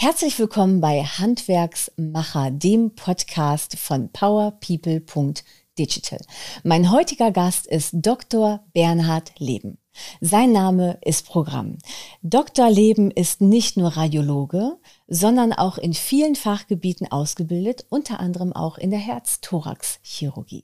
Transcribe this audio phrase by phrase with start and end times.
[0.00, 6.20] Herzlich willkommen bei Handwerksmacher, dem Podcast von powerpeople.digital.
[6.62, 8.64] Mein heutiger Gast ist Dr.
[8.72, 9.78] Bernhard Leben.
[10.20, 11.78] Sein Name ist Programm.
[12.22, 12.70] Dr.
[12.70, 18.90] Leben ist nicht nur Radiologe, sondern auch in vielen Fachgebieten ausgebildet, unter anderem auch in
[18.90, 20.62] der Herz-Thorax-Chirurgie.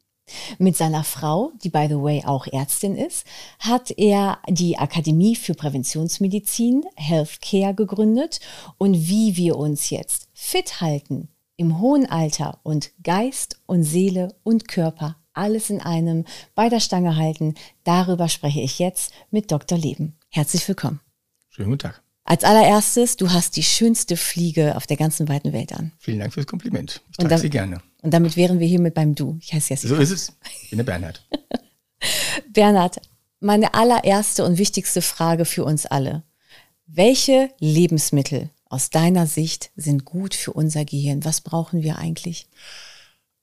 [0.58, 3.26] Mit seiner Frau, die by the way auch Ärztin ist,
[3.58, 8.40] hat er die Akademie für Präventionsmedizin, Healthcare gegründet
[8.78, 14.66] und wie wir uns jetzt fit halten im hohen Alter und Geist und Seele und
[14.66, 19.76] Körper alles in einem bei der Stange halten, darüber spreche ich jetzt mit Dr.
[19.76, 20.16] Leben.
[20.30, 21.00] Herzlich willkommen.
[21.50, 22.03] Schönen guten Tag.
[22.24, 25.92] Als allererstes, du hast die schönste Fliege auf der ganzen weiten Welt an.
[25.98, 27.02] Vielen Dank fürs Kompliment.
[27.10, 27.82] Ich trage sie gerne.
[28.00, 29.38] Und damit wären wir hiermit beim Du.
[29.40, 29.94] Ich heiße Jessica.
[29.94, 30.32] So ist es.
[30.62, 31.26] Ich bin der Bernhard.
[32.48, 33.00] Bernhard,
[33.40, 36.22] meine allererste und wichtigste Frage für uns alle.
[36.86, 41.24] Welche Lebensmittel aus deiner Sicht sind gut für unser Gehirn?
[41.24, 42.48] Was brauchen wir eigentlich?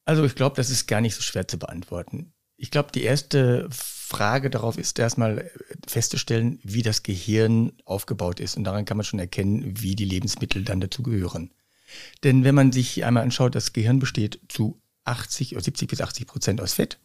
[0.06, 2.34] Also ich glaube, das ist gar nicht so schwer zu beantworten.
[2.58, 3.68] Ich glaube, die erste
[4.12, 5.50] Frage darauf ist erstmal
[5.88, 8.58] festzustellen, wie das Gehirn aufgebaut ist.
[8.58, 11.52] Und daran kann man schon erkennen, wie die Lebensmittel dann dazu gehören.
[12.24, 16.28] Denn wenn man sich einmal anschaut, das Gehirn besteht zu 80 oder 70 bis 80
[16.28, 17.00] Prozent aus Fett,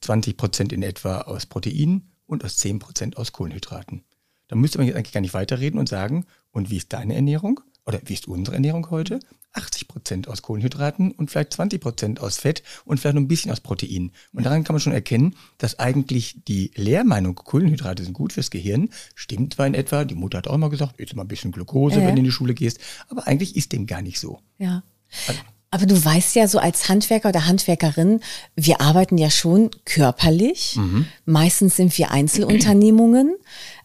[0.00, 4.02] 20 Prozent in etwa aus Proteinen und aus 10 Prozent aus Kohlenhydraten.
[4.48, 7.60] Da müsste man jetzt eigentlich gar nicht weiterreden und sagen, und wie ist deine Ernährung?
[7.86, 9.20] Oder wie ist unsere Ernährung heute?
[9.52, 13.50] 80 Prozent aus Kohlenhydraten und vielleicht 20 Prozent aus Fett und vielleicht noch ein bisschen
[13.50, 14.12] aus Protein.
[14.32, 18.90] Und daran kann man schon erkennen, dass eigentlich die Lehrmeinung, Kohlenhydrate sind gut fürs Gehirn,
[19.14, 20.04] stimmt zwar in etwa.
[20.04, 22.06] Die Mutter hat auch immer gesagt, jetzt mal ein bisschen Glucose, äh.
[22.06, 22.78] wenn du in die Schule gehst.
[23.08, 24.40] Aber eigentlich ist dem gar nicht so.
[24.58, 24.82] Ja.
[25.26, 25.40] Also,
[25.72, 28.20] aber du weißt ja so als Handwerker oder Handwerkerin,
[28.56, 30.76] wir arbeiten ja schon körperlich.
[30.76, 31.06] Mhm.
[31.26, 33.36] Meistens sind wir Einzelunternehmungen.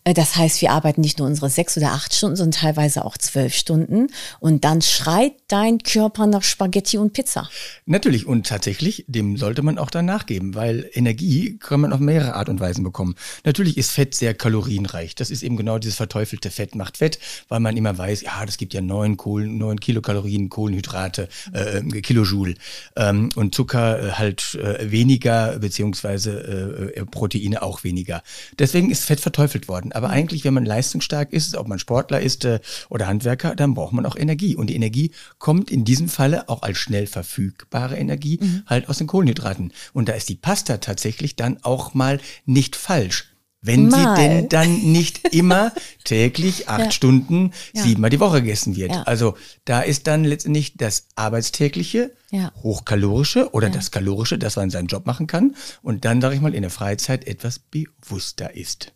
[0.05, 3.17] Äh, das heißt, wir arbeiten nicht nur unsere sechs oder acht Stunden, sondern teilweise auch
[3.17, 4.07] zwölf Stunden.
[4.39, 7.49] Und dann schreit dein Körper nach Spaghetti und Pizza.
[7.85, 8.25] Natürlich.
[8.25, 12.47] Und tatsächlich, dem sollte man auch dann nachgeben, weil Energie kann man auf mehrere Art
[12.47, 13.15] und Weisen bekommen.
[13.43, 15.15] Natürlich ist Fett sehr kalorienreich.
[15.15, 17.19] Das ist eben genau dieses verteufelte Fett macht Fett,
[17.49, 22.55] weil man immer weiß, ja, das gibt ja neun, Kohlen, neun Kilokalorien, Kohlenhydrate, äh, Kilojoule.
[22.95, 28.21] Ähm, und Zucker äh, halt äh, weniger, beziehungsweise äh, Proteine auch weniger.
[28.59, 29.91] Deswegen ist Fett verteufelt worden.
[29.95, 33.93] Aber eigentlich, wenn man leistungsstark ist, ob man Sportler ist äh, oder Handwerker, dann braucht
[33.93, 34.55] man auch Energie.
[34.55, 38.63] Und die Energie kommt in diesem Falle auch als schnell verfügbare Energie mhm.
[38.65, 39.71] halt aus den Kohlenhydraten.
[39.93, 43.31] Und da ist die Pasta tatsächlich dann auch mal nicht falsch.
[43.61, 44.15] Wenn mal.
[44.15, 45.71] sie denn dann nicht immer
[46.03, 46.91] täglich acht ja.
[46.91, 47.83] Stunden, ja.
[47.83, 48.91] siebenmal die Woche gegessen wird.
[48.91, 49.03] Ja.
[49.03, 52.11] Also da ist dann letztendlich das Arbeitstägliche,
[52.61, 56.53] hochkalorische oder das Kalorische, dass man seinen Job machen kann und dann, sage ich mal,
[56.53, 58.91] in der Freizeit etwas bewusster ist.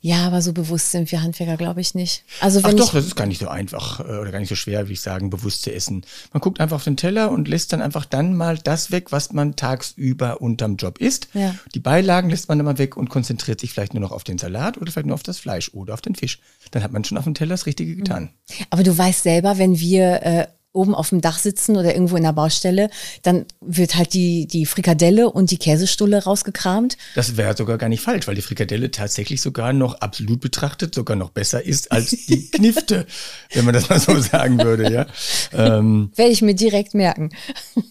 [0.00, 2.24] Ja, aber so bewusst sind wir Handwerker, glaube ich nicht.
[2.40, 4.54] Also wenn Ach doch, das ist gar nicht so einfach äh, oder gar nicht so
[4.54, 6.04] schwer, wie ich sagen, bewusst zu essen.
[6.32, 9.32] Man guckt einfach auf den Teller und lässt dann einfach dann mal das weg, was
[9.32, 11.28] man tagsüber unterm Job isst.
[11.34, 11.54] Ja.
[11.74, 14.38] Die Beilagen lässt man dann mal weg und konzentriert sich vielleicht nur noch auf den
[14.38, 16.40] Salat oder vielleicht nur auf das Fleisch oder auf den Fisch.
[16.70, 18.30] Dann hat man schon auf dem Teller das Richtige getan.
[18.70, 22.22] Aber du weißt selber, wenn wir äh, oben auf dem Dach sitzen oder irgendwo in
[22.22, 22.90] der Baustelle,
[23.22, 26.96] dann wird halt die, die Frikadelle und die Käsestulle rausgekramt.
[27.16, 31.16] Das wäre sogar gar nicht falsch, weil die Frikadelle tatsächlich sogar noch absolut betrachtet sogar
[31.16, 33.06] noch besser ist als die Knifte,
[33.52, 35.06] wenn man das mal so sagen würde, ja.
[35.52, 36.12] Ähm.
[36.14, 37.30] Werde ich mir direkt merken.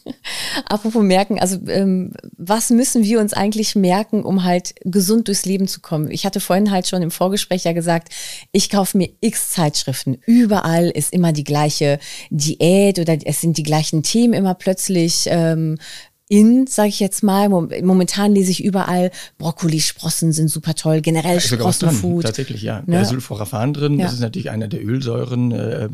[0.65, 5.67] Apropos merken, also ähm, was müssen wir uns eigentlich merken, um halt gesund durchs Leben
[5.67, 6.09] zu kommen?
[6.11, 8.13] Ich hatte vorhin halt schon im Vorgespräch ja gesagt,
[8.53, 10.17] ich kaufe mir x Zeitschriften.
[10.25, 15.27] Überall ist immer die gleiche Diät Diät oder es sind die gleichen Themen immer plötzlich
[15.27, 15.77] ähm,
[16.31, 17.49] in, sage ich jetzt mal.
[17.49, 19.09] Momentan lese ich überall,
[19.39, 22.23] Brokkolisprossen sind super toll, generell ja, Sprossenfood.
[22.23, 22.83] Tatsächlich, ja.
[22.85, 22.97] Ne?
[22.97, 24.05] Da ist Sulforaphan drin, ja.
[24.05, 25.51] das ist natürlich einer der Ölsäuren.
[25.51, 25.89] Äh,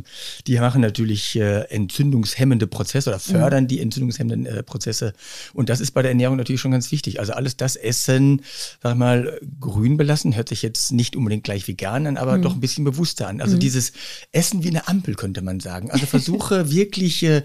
[0.46, 3.68] die machen natürlich äh, entzündungshemmende Prozesse oder fördern mhm.
[3.70, 5.14] die entzündungshemmenden äh, Prozesse.
[5.54, 7.22] Und das ist bei der Ernährung natürlich schon ganz wichtig.
[7.22, 8.42] Also alles das Essen,
[8.84, 12.42] sag ich mal, grün belassen, hört sich jetzt nicht unbedingt gleich vegan an, aber mhm.
[12.42, 13.40] doch ein bisschen bewusster an.
[13.40, 13.62] Also mhm.
[13.62, 13.94] dieses
[14.34, 15.92] Essen wie eine Ampel, könnte man sagen.
[15.92, 17.44] Also versuche wirklich äh,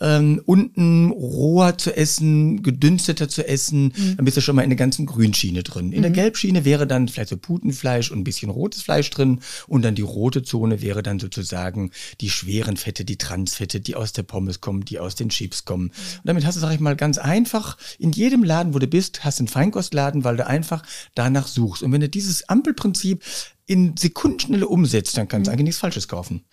[0.00, 2.31] ähm, unten roher zu essen,
[2.62, 4.16] gedünsteter zu essen, mhm.
[4.16, 5.92] dann bist du schon mal in der ganzen Grünschiene drin.
[5.92, 6.02] In mhm.
[6.02, 9.94] der Gelbschiene wäre dann vielleicht so Putenfleisch und ein bisschen rotes Fleisch drin und dann
[9.94, 11.90] die rote Zone wäre dann sozusagen
[12.20, 15.88] die schweren Fette, die Transfette, die aus der Pommes kommen, die aus den Chips kommen.
[15.88, 19.24] Und damit hast du, sag ich mal, ganz einfach, in jedem Laden, wo du bist,
[19.24, 20.82] hast einen Feinkostladen, weil du einfach
[21.14, 21.82] danach suchst.
[21.82, 23.22] Und wenn du dieses Ampelprinzip
[23.66, 25.54] in Sekundenschnelle umsetzt, dann kannst du mhm.
[25.54, 26.44] eigentlich nichts Falsches kaufen.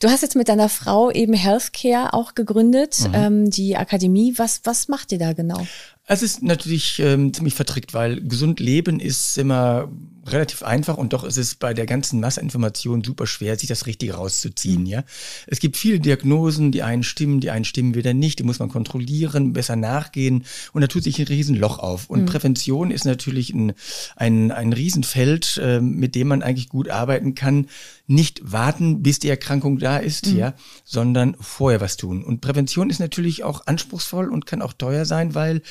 [0.00, 3.14] Du hast jetzt mit deiner Frau eben Healthcare auch gegründet, mhm.
[3.14, 4.34] ähm, die Akademie.
[4.36, 5.66] Was, was macht ihr da genau?
[6.08, 9.90] Es ist natürlich ähm, ziemlich vertrickt, weil gesund leben ist immer
[10.28, 13.86] relativ einfach und doch ist es bei der ganzen Masse Informationen super schwer, sich das
[13.86, 14.82] Richtige rauszuziehen.
[14.82, 14.86] Mhm.
[14.86, 15.04] Ja,
[15.46, 18.38] es gibt viele Diagnosen, die einen stimmen, die einen stimmen wieder nicht.
[18.38, 22.08] Die muss man kontrollieren, besser nachgehen und da tut sich ein Riesenloch auf.
[22.08, 22.26] Und mhm.
[22.26, 23.72] Prävention ist natürlich ein
[24.14, 27.66] ein, ein Riesenfeld, äh, mit dem man eigentlich gut arbeiten kann.
[28.06, 30.36] Nicht warten, bis die Erkrankung da ist, mhm.
[30.36, 30.54] ja,
[30.84, 32.24] sondern vorher was tun.
[32.24, 35.62] Und Prävention ist natürlich auch anspruchsvoll und kann auch teuer sein, weil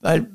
[0.00, 0.30] weil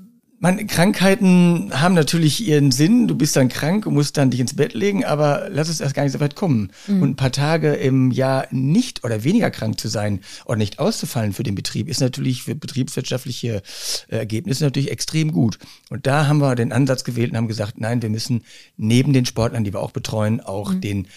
[0.45, 3.07] man, Krankheiten haben natürlich ihren Sinn.
[3.07, 5.95] Du bist dann krank und musst dann dich ins Bett legen, aber lass es erst
[5.95, 6.71] gar nicht so weit kommen.
[6.85, 7.01] Mhm.
[7.01, 11.33] Und ein paar Tage im Jahr nicht oder weniger krank zu sein oder nicht auszufallen
[11.33, 13.63] für den Betrieb ist natürlich für betriebswirtschaftliche
[14.07, 15.57] äh, Ergebnisse natürlich extrem gut.
[15.89, 18.43] Und da haben wir den Ansatz gewählt und haben gesagt, nein, wir müssen
[18.77, 20.81] neben den Sportlern, die wir auch betreuen, auch mhm.
[20.81, 21.07] den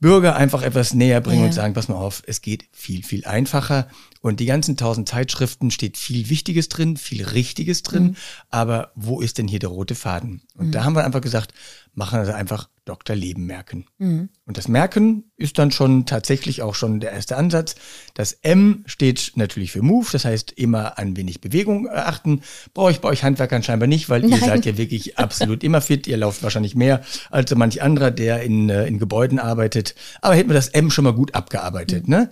[0.00, 1.46] Bürger einfach etwas näher bringen ja.
[1.46, 3.88] und sagen, pass mal auf, es geht viel, viel einfacher.
[4.20, 8.02] Und die ganzen tausend Zeitschriften steht viel Wichtiges drin, viel Richtiges drin.
[8.04, 8.16] Mhm.
[8.50, 10.42] Aber wo ist denn hier der rote Faden?
[10.56, 10.72] Und mhm.
[10.72, 11.54] da haben wir einfach gesagt,
[11.94, 13.14] machen wir einfach Dr.
[13.14, 13.86] Leben merken.
[13.98, 14.30] Mhm.
[14.46, 17.76] Und das Merken ist dann schon tatsächlich auch schon der erste Ansatz.
[18.14, 22.42] Das M steht natürlich für Move, das heißt immer an wenig Bewegung achten.
[22.74, 24.30] Brauche ich bei euch Handwerkern scheinbar nicht, weil Nein.
[24.30, 26.06] ihr seid ja wirklich absolut immer fit.
[26.06, 29.94] Ihr lauft wahrscheinlich mehr als so manch anderer, der in, äh, in Gebäuden arbeitet.
[30.20, 32.08] Aber hätten wir das M schon mal gut abgearbeitet.
[32.08, 32.14] Mhm.
[32.14, 32.30] Ne?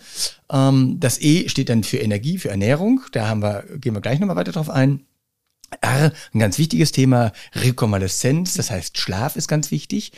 [0.51, 3.03] Ähm, das E steht dann für Energie, für Ernährung.
[3.13, 5.05] Da haben wir, gehen wir gleich nochmal weiter drauf ein.
[5.83, 10.13] R, ein ganz wichtiges Thema, Rekonvaleszenz, das heißt Schlaf ist ganz wichtig.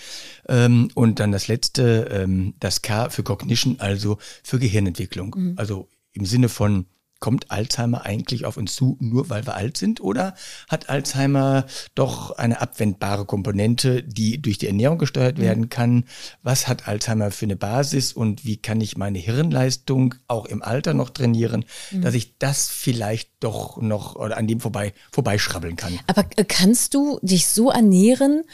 [0.48, 5.34] Ähm, und dann das letzte, ähm, das K für Cognition, also für Gehirnentwicklung.
[5.36, 5.54] Mhm.
[5.56, 6.86] Also im Sinne von
[7.20, 10.00] kommt Alzheimer eigentlich auf uns zu, nur weil wir alt sind?
[10.00, 10.34] Oder
[10.68, 15.42] hat Alzheimer doch eine abwendbare Komponente, die durch die Ernährung gesteuert mhm.
[15.42, 16.04] werden kann?
[16.42, 20.94] Was hat Alzheimer für eine Basis und wie kann ich meine Hirnleistung auch im Alter
[20.94, 22.02] noch trainieren, mhm.
[22.02, 25.98] dass ich das vielleicht doch noch oder an dem vorbei vorbeischrabbeln kann?
[26.06, 28.44] Aber äh, kannst du dich so ernähren,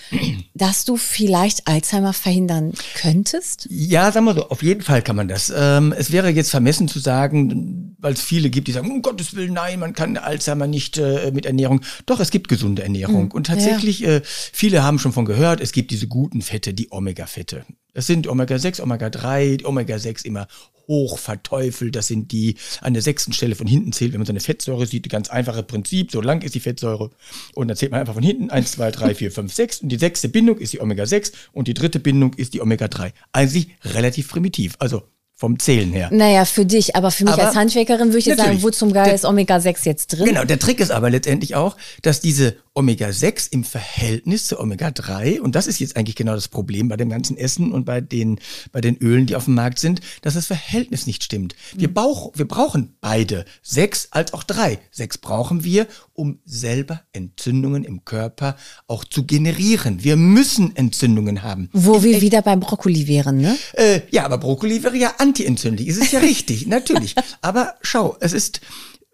[0.56, 3.66] dass du vielleicht Alzheimer verhindern könntest?
[3.70, 5.52] Ja, sagen wir so, auf jeden Fall kann man das.
[5.54, 9.34] Ähm, es wäre jetzt vermessen zu sagen, weil es viele gibt, die sagen, um Gottes
[9.34, 11.82] Willen, nein, man kann Alzheimer nicht äh, mit Ernährung.
[12.06, 13.24] Doch, es gibt gesunde Ernährung.
[13.24, 13.30] Mhm.
[13.32, 14.16] Und tatsächlich, ja.
[14.16, 17.64] äh, viele haben schon von gehört, es gibt diese guten Fette, die Omega-Fette.
[17.96, 20.48] Das sind Omega-6, Omega-3, Omega-6 immer
[20.86, 21.96] hoch verteufelt.
[21.96, 24.86] Das sind die an der sechsten Stelle von hinten zählt, wenn man so eine Fettsäure
[24.86, 27.08] sieht, ganz einfache Prinzip, so lang ist die Fettsäure.
[27.54, 29.80] Und dann zählt man einfach von hinten, eins, zwei, drei, vier, fünf, sechs.
[29.80, 33.12] Und die sechste Bindung ist die Omega-6 und die dritte Bindung ist die Omega-3.
[33.32, 34.74] Eigentlich relativ primitiv.
[34.78, 35.04] Also
[35.34, 36.10] vom Zählen her.
[36.12, 39.14] Naja, für dich, aber für mich aber als Handwerkerin würde ich sagen, wo zum Geil
[39.14, 40.26] ist Omega-6 jetzt drin?
[40.26, 45.54] Genau, der Trick ist aber letztendlich auch, dass diese Omega-6 im Verhältnis zu Omega-3, und
[45.54, 48.38] das ist jetzt eigentlich genau das Problem bei dem ganzen Essen und bei den,
[48.70, 51.56] bei den Ölen, die auf dem Markt sind, dass das Verhältnis nicht stimmt.
[51.74, 54.78] Wir, bauch, wir brauchen beide, sechs als auch drei.
[54.90, 58.56] Sechs brauchen wir, um selber Entzündungen im Körper
[58.86, 60.04] auch zu generieren.
[60.04, 61.70] Wir müssen Entzündungen haben.
[61.72, 63.56] Wo wir wieder beim Brokkoli wären, ne?
[63.72, 65.88] Äh, ja, aber Brokkoli wäre ja antientzündlich.
[65.88, 67.14] Es ist ja richtig, natürlich.
[67.40, 68.60] Aber schau, es ist,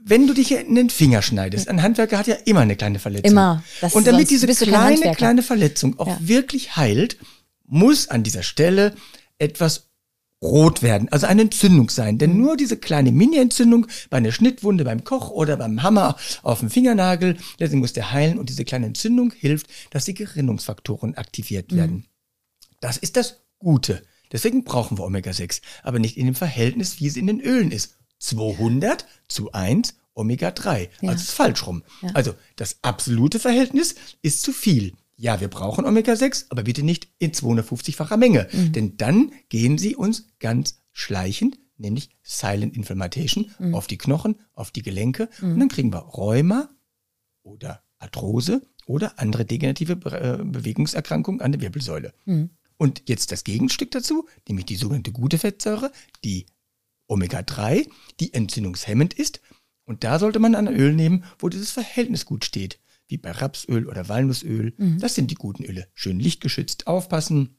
[0.04, 3.30] wenn du dich in den Finger schneidest, ein Handwerker hat ja immer eine kleine Verletzung.
[3.30, 3.62] Immer.
[3.80, 6.18] Das und damit diese kleine, kleine Verletzung auch ja.
[6.20, 7.18] wirklich heilt,
[7.66, 8.94] muss an dieser Stelle
[9.38, 9.92] etwas
[10.42, 12.18] rot werden, also eine Entzündung sein.
[12.18, 16.70] Denn nur diese kleine Mini-Entzündung bei einer Schnittwunde beim Koch oder beim Hammer auf dem
[16.70, 21.76] Fingernagel, deswegen muss der heilen und diese kleine Entzündung hilft, dass die Gerinnungsfaktoren aktiviert mhm.
[21.76, 22.06] werden.
[22.80, 24.02] Das ist das Gute.
[24.32, 27.98] Deswegen brauchen wir Omega-6, aber nicht in dem Verhältnis, wie es in den Ölen ist.
[28.22, 30.88] 200 zu 1 Omega-3.
[31.00, 31.10] Ja.
[31.10, 31.82] Also ist falsch rum.
[32.02, 32.10] Ja.
[32.14, 34.92] Also das absolute Verhältnis ist zu viel.
[35.16, 38.48] Ja, wir brauchen Omega-6, aber bitte nicht in 250-facher Menge.
[38.52, 38.72] Mhm.
[38.72, 43.74] Denn dann gehen sie uns ganz schleichend, nämlich Silent Inflammation, mhm.
[43.74, 45.28] auf die Knochen, auf die Gelenke.
[45.40, 45.52] Mhm.
[45.52, 46.68] Und dann kriegen wir Rheuma
[47.42, 52.12] oder Arthrose oder andere degenerative Be äh, Bewegungserkrankungen an der Wirbelsäule.
[52.24, 52.50] Mhm.
[52.76, 55.92] Und jetzt das Gegenstück dazu, nämlich die sogenannte gute Fettsäure,
[56.24, 56.46] die
[57.08, 57.88] Omega-3,
[58.20, 59.40] die entzündungshemmend ist.
[59.84, 62.78] Und da sollte man ein Öl nehmen, wo dieses Verhältnis gut steht,
[63.08, 64.74] wie bei Rapsöl oder Walnussöl.
[64.76, 65.00] Mhm.
[65.00, 65.88] Das sind die guten Öle.
[65.94, 67.56] Schön lichtgeschützt aufpassen,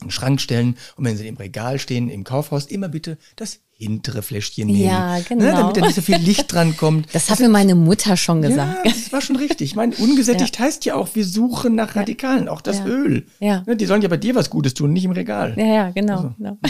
[0.00, 4.22] im Schrank stellen und wenn sie im Regal stehen, im Kaufhaus, immer bitte das hintere
[4.22, 4.80] Fläschchen nehmen.
[4.80, 5.44] Ja, genau.
[5.44, 7.06] Ne, damit da nicht so viel Licht dran kommt.
[7.06, 8.86] Das, das hat mir meine Mutter schon gesagt.
[8.86, 9.70] Ja, das war schon richtig.
[9.70, 10.64] Ich meine, ungesättigt ja.
[10.64, 12.86] heißt ja auch, wir suchen nach Radikalen, auch das ja.
[12.86, 13.26] Öl.
[13.38, 13.62] Ja.
[13.66, 15.54] Ne, die sollen ja bei dir was Gutes tun, nicht im Regal.
[15.58, 16.16] Ja, ja, genau.
[16.16, 16.34] Also.
[16.38, 16.58] genau.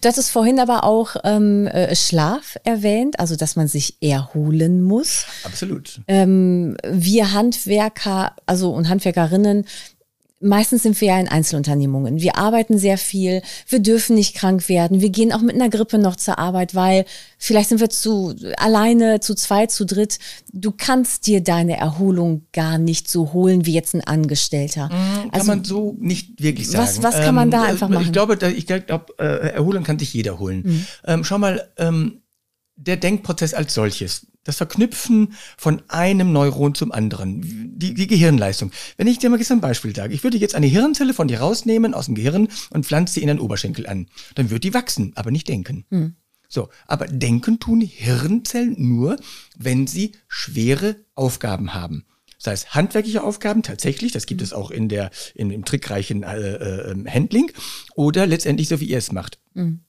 [0.00, 5.24] Du hattest vorhin aber auch ähm, äh, Schlaf erwähnt, also dass man sich erholen muss.
[5.44, 6.02] Absolut.
[6.08, 9.64] Ähm, wir Handwerker, also und Handwerkerinnen,
[10.44, 12.20] meistens sind wir ja in Einzelunternehmungen.
[12.20, 15.98] Wir arbeiten sehr viel, wir dürfen nicht krank werden, wir gehen auch mit einer Grippe
[15.98, 17.06] noch zur Arbeit, weil
[17.38, 20.18] vielleicht sind wir zu alleine, zu zweit, zu dritt.
[20.52, 24.86] Du kannst dir deine Erholung gar nicht so holen wie jetzt ein Angestellter.
[24.86, 26.84] Mhm, kann also, man so nicht wirklich sagen.
[26.84, 28.04] Was, was kann man da ähm, einfach machen?
[28.04, 30.62] Ich glaube, ich glaube, äh, Erholung kann sich jeder holen.
[30.64, 30.86] Mhm.
[31.06, 32.20] Ähm, schau mal, ähm,
[32.76, 37.40] der Denkprozess als solches, das Verknüpfen von einem Neuron zum anderen,
[37.78, 38.70] die, die Gehirnleistung.
[38.96, 41.40] Wenn ich dir mal jetzt ein Beispiel sage, ich würde jetzt eine Hirnzelle von dir
[41.40, 45.12] rausnehmen aus dem Gehirn und pflanze sie in den Oberschenkel an, dann wird die wachsen,
[45.16, 45.84] aber nicht denken.
[45.90, 46.14] Hm.
[46.48, 49.16] So, aber denken tun Hirnzellen nur,
[49.56, 52.04] wenn sie schwere Aufgaben haben.
[52.38, 56.90] Das heißt, handwerkliche Aufgaben tatsächlich, das gibt es auch in der, in, im trickreichen äh,
[56.90, 57.50] äh, Handling,
[57.94, 59.38] oder letztendlich so, wie ihr es macht.
[59.54, 59.80] Mhm.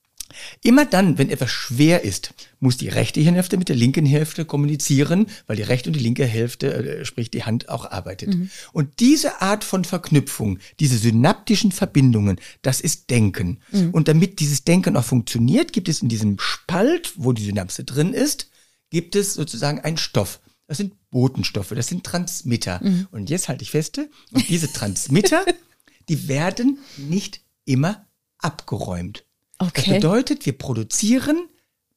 [0.63, 5.27] Immer dann, wenn etwas schwer ist, muss die rechte Hirnhälfte mit der linken Hälfte kommunizieren,
[5.47, 8.35] weil die rechte und die linke Hälfte, äh, sprich die Hand, auch arbeitet.
[8.35, 8.49] Mhm.
[8.73, 13.59] Und diese Art von Verknüpfung, diese synaptischen Verbindungen, das ist Denken.
[13.71, 13.91] Mhm.
[13.91, 18.13] Und damit dieses Denken auch funktioniert, gibt es in diesem Spalt, wo die Synapse drin
[18.13, 18.49] ist,
[18.89, 20.39] gibt es sozusagen einen Stoff.
[20.67, 22.79] Das sind Botenstoffe, das sind Transmitter.
[22.83, 23.07] Mhm.
[23.11, 25.45] Und jetzt halte ich feste, und diese Transmitter,
[26.09, 28.07] die werden nicht immer
[28.39, 29.24] abgeräumt.
[29.59, 29.71] Okay.
[29.75, 31.47] Das bedeutet, wir produzieren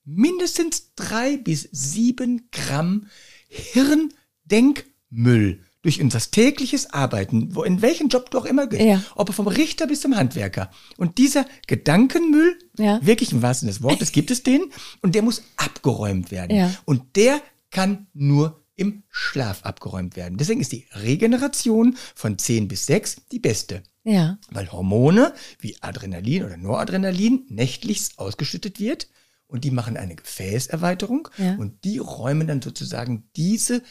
[0.05, 3.07] mindestens drei bis sieben Gramm
[3.49, 9.03] Hirndenkmüll durch unser tägliches Arbeiten, wo in welchen Job du auch immer gehst, ja.
[9.15, 10.71] ob vom Richter bis zum Handwerker.
[10.97, 12.99] Und dieser Gedankenmüll, ja.
[13.03, 14.73] wirklich im wahrsten des Wortes, gibt es den
[15.03, 16.57] und der muss abgeräumt werden.
[16.57, 16.75] Ja.
[16.85, 20.39] Und der kann nur im Schlaf abgeräumt werden.
[20.39, 23.83] Deswegen ist die Regeneration von 10 bis 6 die beste.
[24.09, 24.39] Ja.
[24.51, 29.09] Weil Hormone wie Adrenalin oder Noradrenalin nächtlich ausgeschüttet wird
[29.47, 31.57] und die machen eine Gefäßerweiterung ja.
[31.57, 33.83] und die räumen dann sozusagen diese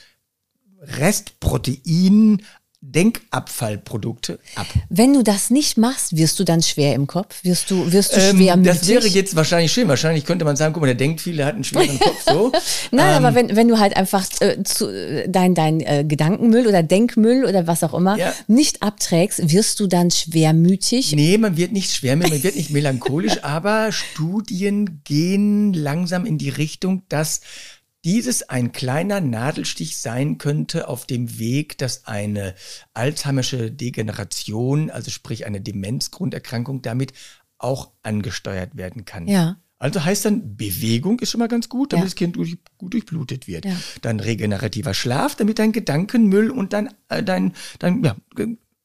[0.80, 2.42] Restprotein
[2.82, 4.68] Denkabfallprodukte ab.
[4.90, 7.44] Wenn du das nicht machst, wirst du dann schwer im Kopf?
[7.44, 8.64] Wirst du, wirst du ähm?
[8.64, 9.88] Das wäre jetzt wahrscheinlich schön.
[9.88, 12.24] Wahrscheinlich könnte man sagen, guck mal, der denkt viel, der hat einen schweren Kopf.
[12.24, 12.52] So.
[12.92, 16.68] Nein, ähm, aber wenn, wenn du halt einfach äh, zu, äh, dein, dein äh, Gedankenmüll
[16.68, 18.32] oder Denkmüll oder was auch immer ja.
[18.46, 21.14] nicht abträgst, wirst du dann schwermütig?
[21.14, 26.50] Nee, man wird nicht schwermütig, man wird nicht melancholisch, aber Studien gehen langsam in die
[26.50, 27.42] Richtung, dass
[28.08, 32.56] dieses ein kleiner Nadelstich sein könnte auf dem Weg, dass eine
[32.94, 37.12] Alzheimersche Degeneration, also sprich eine Demenzgrunderkrankung, damit
[37.58, 39.28] auch angesteuert werden kann.
[39.28, 39.58] Ja.
[39.78, 42.06] Also heißt dann, Bewegung ist schon mal ganz gut, damit ja.
[42.06, 43.66] das Kind durch, gut durchblutet wird.
[43.66, 43.76] Ja.
[44.02, 48.16] Dann regenerativer Schlaf, damit dein Gedankenmüll und dein, äh, dein, dein ja,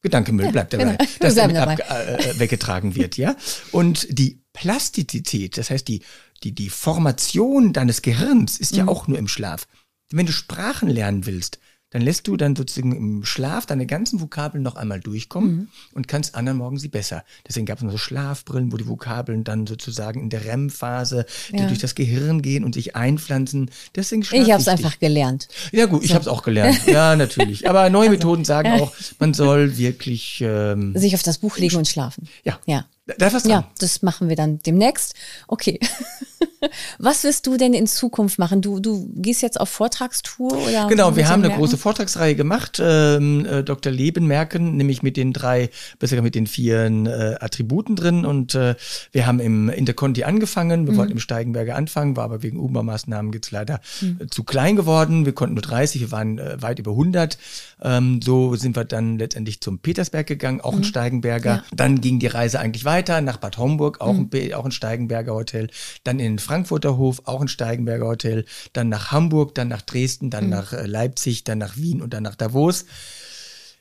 [0.00, 1.10] Gedankenmüll ja, bleibt dabei, genau.
[1.20, 3.36] dass damit ab, äh, äh, weggetragen wird, ja.
[3.70, 6.02] Und die Plastizität, das heißt die
[6.42, 8.88] die, die Formation deines Gehirns ist ja mhm.
[8.88, 9.66] auch nur im Schlaf.
[10.10, 11.58] Wenn du Sprachen lernen willst,
[11.92, 15.68] dann lässt du dann sozusagen im Schlaf deine ganzen Vokabeln noch einmal durchkommen mhm.
[15.92, 17.22] und kannst anderen Morgen sie besser.
[17.46, 21.58] Deswegen gab es noch so Schlafbrillen, wo die Vokabeln dann sozusagen in der REM-Phase, die
[21.58, 21.66] ja.
[21.66, 23.70] durch das Gehirn gehen und sich einpflanzen.
[23.94, 25.48] Deswegen Ich habe es einfach gelernt.
[25.70, 26.06] Ja gut, so.
[26.06, 26.80] ich habe es auch gelernt.
[26.92, 27.68] Ja, natürlich.
[27.68, 28.12] Aber neue also.
[28.12, 32.28] Methoden sagen auch, man soll wirklich ähm, sich auf das Buch legen und schlafen.
[32.44, 32.58] Ja.
[32.66, 32.86] Ja.
[33.06, 33.50] Da ist was dran.
[33.50, 35.14] Ja, das machen wir dann demnächst.
[35.48, 35.80] Okay.
[36.98, 38.60] was wirst du denn in Zukunft machen?
[38.60, 40.86] Du, du gehst jetzt auf Vortragstour oder?
[40.88, 43.92] Genau, wir haben eine große Vortragsreihe gemacht, ähm, äh, Dr.
[43.92, 48.24] Leben merken, nämlich mit den drei, besser mit den vier äh, Attributen drin.
[48.24, 48.74] Und äh,
[49.12, 50.86] wir haben im Interconti angefangen.
[50.86, 50.96] Wir mhm.
[50.96, 54.30] wollten im Steigenberger anfangen, war aber wegen Uber-Maßnahmen jetzt leider mhm.
[54.30, 55.24] zu klein geworden.
[55.26, 57.38] Wir konnten nur 30, wir waren äh, weit über 100.
[57.82, 60.78] Ähm, so sind wir dann letztendlich zum Petersberg gegangen, auch mhm.
[60.78, 61.56] ein Steigenberger.
[61.56, 61.64] Ja.
[61.74, 64.30] Dann ging die Reise eigentlich weiter nach Bad Homburg, auch, mhm.
[64.32, 65.68] ein, auch ein Steigenberger Hotel,
[66.04, 68.44] dann in den Frankfurter Hof, auch ein Steigenberger Hotel,
[68.74, 70.50] dann nach Hamburg, dann nach Dresden, dann mhm.
[70.50, 72.84] nach äh, Leipzig, dann nach Wien und dann nach Davos.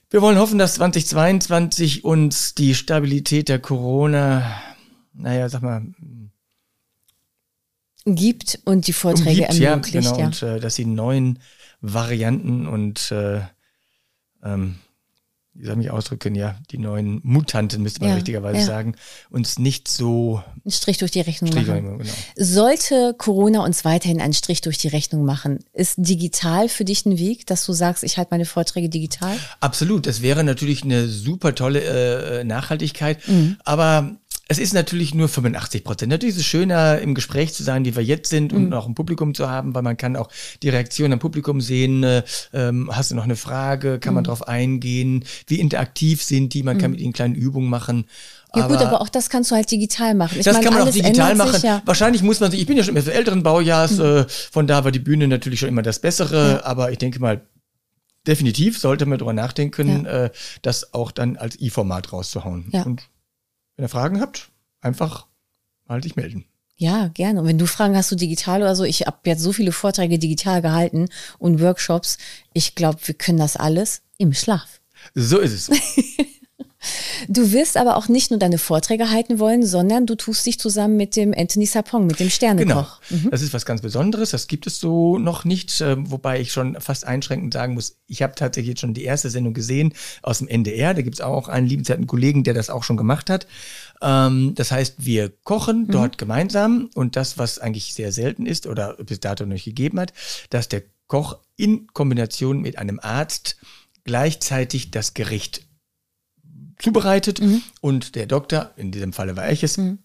[0.10, 4.56] Wir wollen hoffen, dass 2022 uns die Stabilität der Corona,
[5.14, 5.86] naja, sag mal,
[8.06, 10.06] gibt und die Vorträge umgibt, ermöglicht.
[10.06, 10.26] Ja, genau, ja.
[10.28, 11.40] und äh, dass die neuen
[11.82, 13.42] Varianten und äh,
[14.46, 14.78] ähm,
[15.54, 18.66] wie soll ich mich ausdrücken, ja, die neuen Mutanten, müsste man ja, richtigerweise ja.
[18.66, 18.96] sagen,
[19.30, 21.98] uns nicht so einen Strich durch die Rechnung Strich machen.
[22.00, 22.14] Genau.
[22.38, 27.18] Sollte Corona uns weiterhin einen Strich durch die Rechnung machen, ist digital für dich ein
[27.18, 29.38] Weg, dass du sagst, ich halte meine Vorträge digital?
[29.60, 33.58] Absolut, das wäre natürlich eine super tolle äh, Nachhaltigkeit, mhm.
[33.66, 34.16] aber
[34.52, 36.10] es ist natürlich nur 85 Prozent.
[36.10, 38.74] Natürlich ist es schöner, im Gespräch zu sein, wie wir jetzt sind und mhm.
[38.74, 40.30] auch ein Publikum zu haben, weil man kann auch
[40.62, 42.04] die Reaktion am Publikum sehen.
[42.04, 43.98] Äh, ähm, hast du noch eine Frage?
[43.98, 44.16] Kann mhm.
[44.16, 45.24] man darauf eingehen?
[45.48, 46.64] Wie interaktiv sind die?
[46.64, 46.98] Man kann mhm.
[46.98, 48.08] mit ihnen kleine Übungen machen.
[48.54, 50.38] Ja aber gut, aber auch das kannst du halt digital machen.
[50.38, 51.54] Ich das meine, kann man auch digital machen.
[51.54, 51.82] Sich, ja.
[51.86, 54.04] Wahrscheinlich muss man sich, ich bin ja schon im älteren Baujahrs, mhm.
[54.04, 56.66] äh, von da war die Bühne natürlich schon immer das Bessere, ja.
[56.66, 57.40] aber ich denke mal,
[58.28, 60.26] definitiv sollte man darüber nachdenken, ja.
[60.26, 60.30] äh,
[60.62, 62.68] das auch dann als i-Format rauszuhauen.
[62.74, 62.84] Ja.
[62.84, 63.04] Und
[63.82, 65.26] wenn ihr Fragen habt, einfach
[65.88, 66.46] mal sich melden.
[66.76, 67.40] Ja, gerne.
[67.40, 70.20] Und wenn du Fragen hast, du digital oder so, ich habe jetzt so viele Vorträge
[70.20, 71.10] digital gehalten
[71.40, 72.20] und Workshops.
[72.54, 74.82] Ich glaube, wir können das alles im Schlaf.
[75.16, 75.80] So ist es.
[77.28, 80.98] Du wirst aber auch nicht nur deine Vorträge halten wollen, sondern du tust dich zusammen
[80.98, 83.02] mit dem Anthony Sapong, mit dem Sternekoch.
[83.10, 83.22] Genau.
[83.24, 83.32] Mhm.
[83.32, 84.32] Das ist was ganz Besonderes.
[84.32, 88.22] Das gibt es so noch nicht, äh, wobei ich schon fast einschränkend sagen muss, ich
[88.22, 90.94] habe tatsächlich jetzt schon die erste Sendung gesehen aus dem NDR.
[90.94, 93.48] Da gibt es auch einen liebenswerten Kollegen, der das auch schon gemacht hat.
[94.02, 95.92] Ähm, das heißt, wir kochen mhm.
[95.92, 100.00] dort gemeinsam und das, was eigentlich sehr selten ist oder bis dato noch nicht gegeben
[100.00, 100.14] hat,
[100.50, 103.58] dass der Koch in Kombination mit einem Arzt
[104.04, 105.68] gleichzeitig das Gericht
[106.82, 107.62] zubereitet mhm.
[107.82, 110.00] und der Doktor, in diesem Falle war ich es, mhm